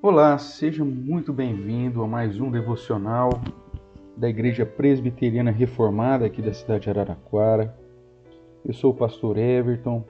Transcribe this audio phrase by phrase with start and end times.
[0.00, 3.30] Olá, seja muito bem-vindo a mais um devocional
[4.16, 7.76] da Igreja Presbiteriana Reformada aqui da cidade de Araraquara.
[8.64, 10.04] Eu sou o pastor Everton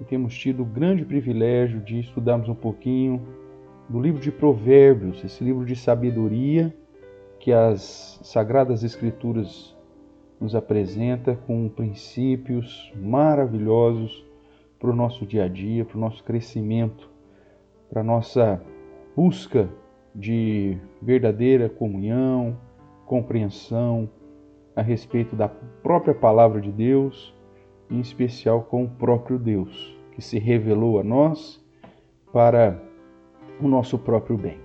[0.00, 3.20] e temos tido o grande privilégio de estudarmos um pouquinho
[3.86, 6.74] do livro de Provérbios, esse livro de sabedoria
[7.38, 9.76] que as Sagradas Escrituras
[10.40, 14.24] nos apresenta com princípios maravilhosos
[14.80, 17.10] para o nosso dia a dia, para o nosso crescimento,
[17.90, 18.62] para a nossa
[19.16, 19.68] busca
[20.14, 22.56] de verdadeira comunhão,
[23.06, 24.08] compreensão
[24.74, 27.34] a respeito da própria palavra de Deus,
[27.90, 31.64] em especial com o próprio Deus, que se revelou a nós
[32.32, 32.80] para
[33.60, 34.58] o nosso próprio bem.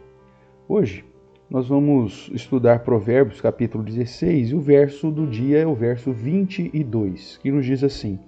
[0.67, 1.05] Hoje
[1.49, 7.37] nós vamos estudar Provérbios capítulo 16 e o verso do dia é o verso 22,
[7.37, 8.19] que nos diz assim: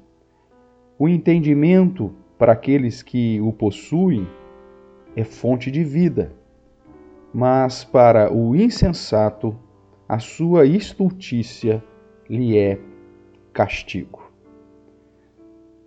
[0.97, 4.27] O entendimento para aqueles que o possuem
[5.15, 6.33] é fonte de vida,
[7.33, 9.55] mas para o insensato
[10.07, 11.83] a sua estultícia
[12.29, 12.79] lhe é
[13.53, 14.31] castigo.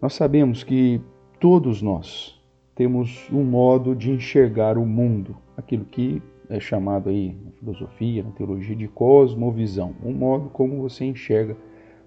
[0.01, 1.01] Nós sabemos que
[1.41, 2.41] todos nós
[2.75, 8.31] temos um modo de enxergar o mundo, aquilo que é chamado aí na filosofia, na
[8.31, 11.57] teologia de cosmovisão, um modo como você enxerga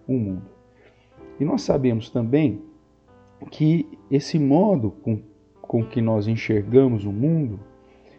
[0.08, 0.50] o mundo.
[1.39, 2.61] E nós sabemos também
[3.52, 5.22] que esse modo com
[5.67, 7.59] com que nós enxergamos o mundo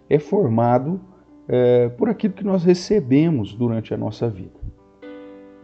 [0.08, 1.00] é formado
[1.48, 4.58] é, por aquilo que nós recebemos durante a nossa vida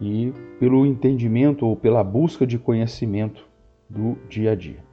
[0.01, 3.47] e pelo entendimento ou pela busca de conhecimento
[3.89, 4.83] do dia a dia.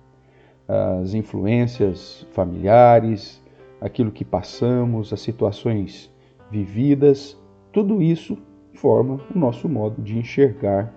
[1.02, 3.42] As influências familiares,
[3.80, 6.12] aquilo que passamos, as situações
[6.50, 7.36] vividas,
[7.72, 8.38] tudo isso
[8.74, 10.92] forma o nosso modo de enxergar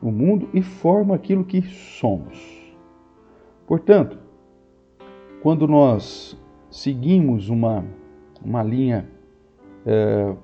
[0.00, 2.60] o mundo e forma aquilo que somos.
[3.66, 4.18] Portanto,
[5.42, 6.38] quando nós
[6.70, 7.84] seguimos uma,
[8.44, 9.08] uma linha
[9.86, 10.34] é,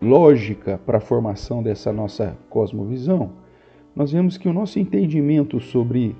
[0.00, 3.32] lógica para a formação dessa nossa cosmovisão,
[3.94, 6.16] nós vemos que o nosso entendimento sobre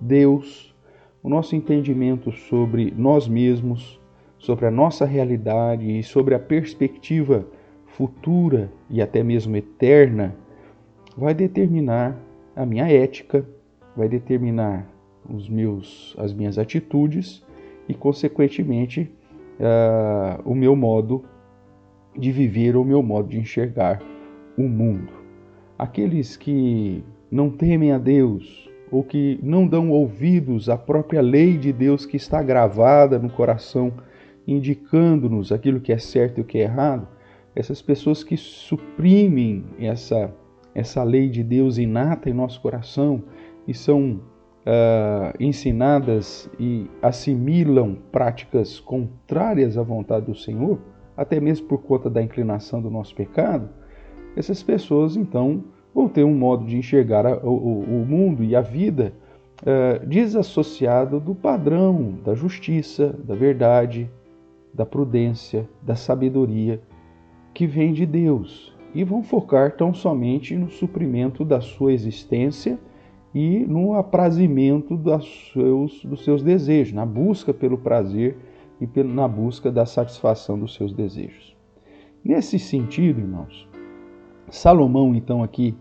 [0.00, 0.74] Deus,
[1.22, 4.00] o nosso entendimento sobre nós mesmos,
[4.38, 7.44] sobre a nossa realidade e sobre a perspectiva
[7.86, 10.34] futura e até mesmo eterna,
[11.16, 12.16] vai determinar
[12.54, 13.44] a minha ética,
[13.96, 14.88] vai determinar
[15.28, 17.44] os meus, as minhas atitudes
[17.88, 19.10] e, consequentemente,
[19.58, 21.24] uh, o meu modo
[22.16, 24.02] de viver, o meu modo de enxergar
[24.56, 25.12] o mundo.
[25.78, 31.72] Aqueles que não temem a Deus ou que não dão ouvidos à própria lei de
[31.72, 33.92] Deus que está gravada no coração,
[34.46, 37.06] indicando-nos aquilo que é certo e o que é errado,
[37.54, 40.32] essas pessoas que suprimem essa,
[40.74, 43.22] essa lei de Deus inata em nosso coração
[43.66, 44.20] e são
[44.68, 50.78] uh, ensinadas e assimilam práticas contrárias à vontade do Senhor,
[51.16, 53.68] até mesmo por conta da inclinação do nosso pecado,
[54.36, 55.64] essas pessoas então
[55.94, 59.14] vão ter um modo de enxergar a, o, o, mundo e a vida
[59.62, 64.08] uh, desassociado do padrão da justiça, da verdade,
[64.72, 66.80] da prudência, da sabedoria
[67.54, 72.78] que vem de Deus e vão focar tão somente no suprimento da sua existência
[73.34, 78.36] e no aprazimento dos seus, dos seus desejos, na busca pelo prazer
[78.80, 81.56] e na busca da satisfação dos seus desejos.
[82.24, 83.68] Nesse sentido, irmãos,
[84.50, 85.74] Salomão, então, aqui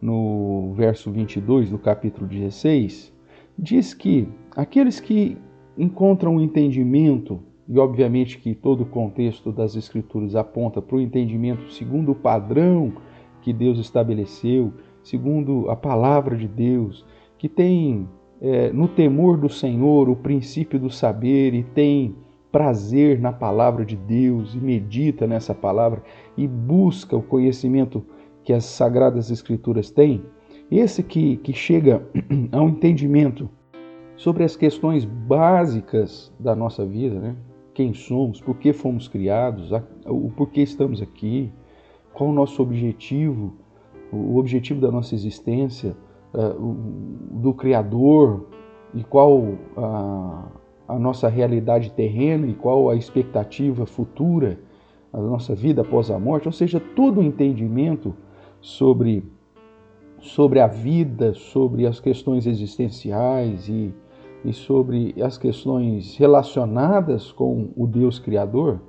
[0.00, 3.12] no verso 22 do capítulo 16,
[3.58, 5.36] diz que aqueles que
[5.76, 11.70] encontram o entendimento, e obviamente que todo o contexto das Escrituras aponta para o entendimento
[11.72, 12.92] segundo o padrão
[13.40, 14.72] que Deus estabeleceu,
[15.04, 17.06] segundo a palavra de Deus,
[17.38, 18.08] que tem
[18.40, 22.16] é, no temor do Senhor o princípio do saber e tem
[22.50, 26.02] prazer na palavra de Deus e medita nessa palavra
[26.36, 28.04] e busca o conhecimento
[28.42, 30.22] que as sagradas escrituras têm,
[30.70, 32.06] esse que, que chega
[32.52, 33.50] ao entendimento
[34.16, 37.36] sobre as questões básicas da nossa vida, né?
[37.74, 39.70] quem somos, por que fomos criados,
[40.06, 41.52] o porquê estamos aqui,
[42.12, 43.56] qual o nosso objetivo,
[44.14, 45.96] o objetivo da nossa existência,
[46.32, 48.46] uh, do Criador
[48.94, 50.48] e qual a,
[50.88, 54.58] a nossa realidade terrena e qual a expectativa futura,
[55.12, 58.14] a nossa vida após a morte, ou seja, todo o entendimento
[58.60, 59.24] sobre,
[60.20, 63.92] sobre a vida, sobre as questões existenciais e,
[64.44, 68.80] e sobre as questões relacionadas com o Deus Criador,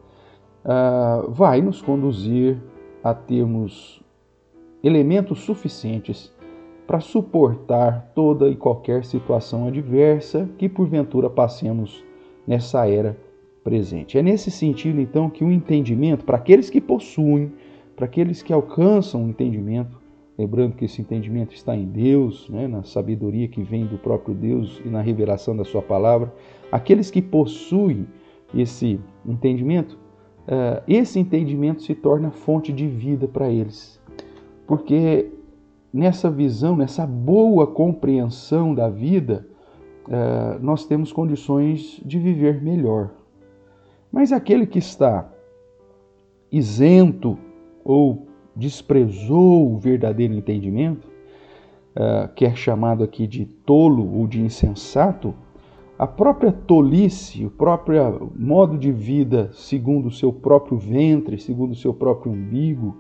[0.64, 2.62] uh, vai nos conduzir
[3.04, 4.05] a termos
[4.86, 6.32] elementos suficientes
[6.86, 12.04] para suportar toda e qualquer situação adversa que porventura passemos
[12.46, 13.18] nessa era
[13.64, 14.16] presente.
[14.16, 17.52] É nesse sentido, então, que o entendimento, para aqueles que possuem,
[17.96, 20.00] para aqueles que alcançam o entendimento,
[20.38, 24.80] lembrando que esse entendimento está em Deus, né, na sabedoria que vem do próprio Deus
[24.86, 26.32] e na revelação da Sua palavra,
[26.72, 28.06] aqueles que possuem
[28.54, 29.98] esse entendimento,
[30.48, 34.00] uh, esse entendimento se torna fonte de vida para eles.
[34.68, 35.32] Porque
[35.94, 39.48] nessa visão, nessa boa compreensão da vida,
[40.08, 43.12] uh, nós temos condições de viver melhor.
[44.12, 45.30] Mas aquele que está
[46.52, 47.38] isento
[47.84, 55.34] ou desprezou o verdadeiro entendimento, uh, que é chamado aqui de tolo ou de insensato,
[55.98, 61.76] a própria tolice, o próprio modo de vida segundo o seu próprio ventre, segundo o
[61.76, 62.98] seu próprio umbigo,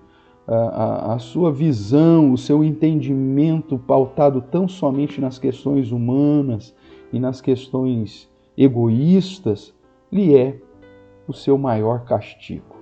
[0.47, 6.75] a, a, sua visão, o seu entendimento pautado tão somente nas questões humanas
[7.11, 9.73] e nas questões egoístas,
[10.11, 10.59] lhe é
[11.27, 12.75] o seu maior castigo.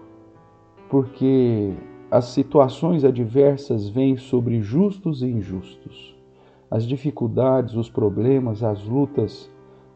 [0.89, 1.73] Porque
[2.11, 6.13] as situações adversas vêm sobre justos e injustos.
[6.69, 9.49] As dificuldades, os problemas, as lutas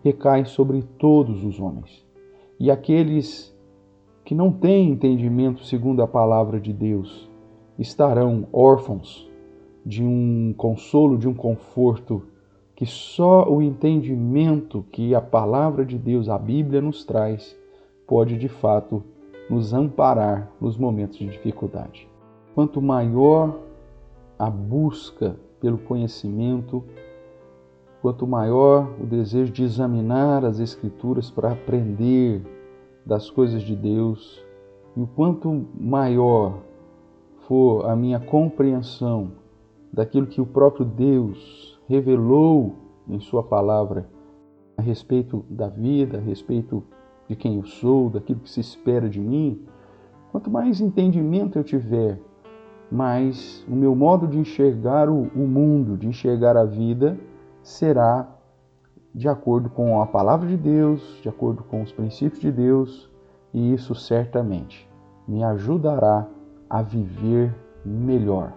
[0.04, 2.06] recai sobre todos os homens.
[2.60, 3.56] E aqueles
[4.24, 7.30] que não têm entendimento segundo a palavra de Deus
[7.78, 9.30] estarão órfãos
[9.86, 12.24] de um consolo, de um conforto
[12.76, 17.58] que só o entendimento que a palavra de Deus, a Bíblia, nos traz,
[18.06, 19.04] pode de fato
[19.50, 22.08] nos amparar nos momentos de dificuldade.
[22.54, 23.58] Quanto maior
[24.38, 26.84] a busca pelo conhecimento,
[28.02, 32.42] quanto maior o desejo de examinar as Escrituras para aprender
[33.06, 34.44] das coisas de Deus,
[34.96, 36.60] e o quanto maior
[37.48, 39.32] for a minha compreensão
[39.92, 42.76] daquilo que o próprio Deus revelou
[43.08, 44.06] em Sua palavra
[44.78, 46.84] a respeito da vida, a respeito
[47.28, 49.66] de quem eu sou, daquilo que se espera de mim,
[50.30, 52.20] quanto mais entendimento eu tiver,
[52.92, 57.18] mais o meu modo de enxergar o, mundo, de enxergar a vida,
[57.64, 58.30] será
[59.16, 63.10] de acordo com a palavra de Deus, de acordo com os princípios de Deus,
[63.54, 64.88] e isso certamente
[65.26, 66.28] me ajudará
[66.70, 67.56] a viver
[67.86, 68.54] melhor,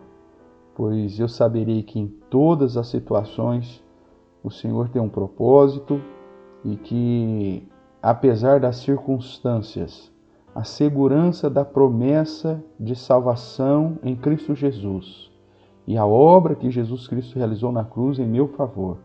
[0.75, 3.83] pois eu saberei que em todas as situações
[4.43, 6.01] o Senhor tem um propósito
[6.65, 7.69] e que,
[8.03, 10.11] apesar das circunstâncias,
[10.55, 15.31] a segurança da promessa de salvação em Cristo Jesus
[15.87, 18.99] e a obra que Jesus Cristo realizou na cruz em meu favor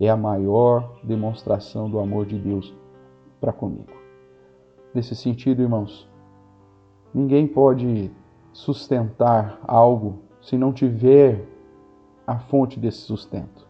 [0.00, 2.74] é a maior demonstração do amor de Deus
[3.40, 3.92] para comigo.
[4.94, 6.08] Nesse sentido, irmãos,
[7.12, 8.10] ninguém pode
[8.58, 11.46] sustentar algo se não tiver
[12.26, 13.68] a fonte desse sustento.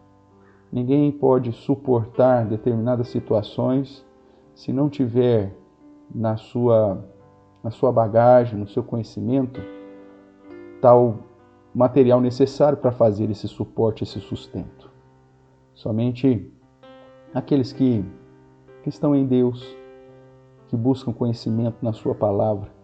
[0.71, 4.03] Ninguém pode suportar determinadas situações
[4.55, 5.55] se não tiver
[6.13, 7.05] na sua,
[7.63, 9.61] na sua bagagem, no seu conhecimento,
[10.81, 11.19] tal
[11.73, 14.91] material necessário para fazer esse suporte, esse sustento.
[15.75, 16.51] Somente
[17.31, 18.03] aqueles que,
[18.81, 19.63] que estão em Deus,
[20.67, 22.78] que buscam conhecimento na Sua palavra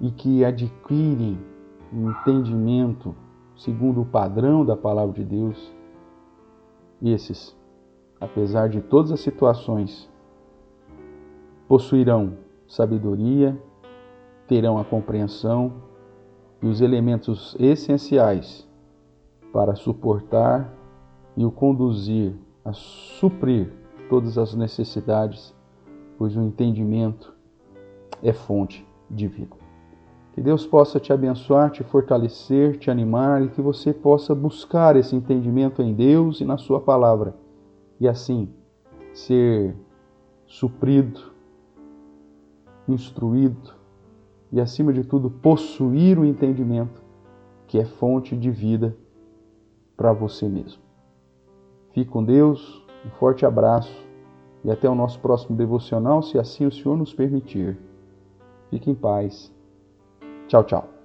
[0.00, 1.38] e que adquirem
[1.92, 3.14] entendimento
[3.56, 5.72] segundo o padrão da palavra de Deus,
[7.02, 7.54] esses,
[8.20, 10.08] apesar de todas as situações,
[11.68, 13.60] possuirão sabedoria,
[14.46, 15.72] terão a compreensão
[16.62, 18.68] e os elementos essenciais
[19.52, 20.72] para suportar
[21.36, 23.72] e o conduzir a suprir
[24.08, 25.54] todas as necessidades,
[26.18, 27.34] pois o entendimento
[28.22, 29.69] é fonte de vida.
[30.32, 35.14] Que Deus possa te abençoar, te fortalecer, te animar e que você possa buscar esse
[35.14, 37.34] entendimento em Deus e na Sua palavra
[38.00, 38.48] e assim
[39.12, 39.76] ser
[40.46, 41.32] suprido,
[42.88, 43.74] instruído
[44.50, 47.02] e, acima de tudo, possuir o entendimento
[47.66, 48.96] que é fonte de vida
[49.96, 50.82] para você mesmo.
[51.92, 53.94] Fique com Deus, um forte abraço
[54.64, 57.78] e até o nosso próximo devocional, se assim o Senhor nos permitir.
[58.70, 59.52] Fique em paz.
[60.50, 60.99] Tchau, tchau.